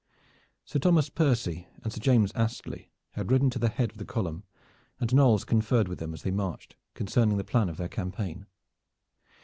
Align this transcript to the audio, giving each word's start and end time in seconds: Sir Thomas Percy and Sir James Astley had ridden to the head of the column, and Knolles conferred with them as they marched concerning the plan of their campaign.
Sir 0.65 0.79
Thomas 0.79 1.09
Percy 1.11 1.67
and 1.83 1.93
Sir 1.93 1.99
James 1.99 2.31
Astley 2.33 2.89
had 3.11 3.29
ridden 3.29 3.51
to 3.51 3.59
the 3.59 3.69
head 3.69 3.91
of 3.91 3.97
the 3.99 4.03
column, 4.03 4.43
and 4.99 5.13
Knolles 5.13 5.45
conferred 5.45 5.87
with 5.87 5.99
them 5.99 6.11
as 6.15 6.23
they 6.23 6.31
marched 6.31 6.75
concerning 6.95 7.37
the 7.37 7.43
plan 7.43 7.69
of 7.69 7.77
their 7.77 7.87
campaign. 7.87 8.47